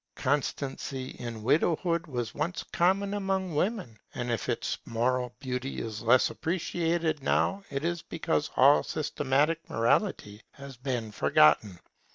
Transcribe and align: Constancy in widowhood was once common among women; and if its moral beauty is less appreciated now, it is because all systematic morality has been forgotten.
Constancy 0.15 1.09
in 1.19 1.43
widowhood 1.43 2.07
was 2.07 2.33
once 2.33 2.65
common 2.73 3.13
among 3.13 3.53
women; 3.53 3.99
and 4.15 4.31
if 4.31 4.49
its 4.49 4.79
moral 4.83 5.31
beauty 5.39 5.79
is 5.79 6.01
less 6.01 6.31
appreciated 6.31 7.21
now, 7.21 7.61
it 7.69 7.85
is 7.85 8.01
because 8.01 8.49
all 8.55 8.81
systematic 8.81 9.59
morality 9.69 10.41
has 10.53 10.75
been 10.75 11.11
forgotten. 11.11 11.77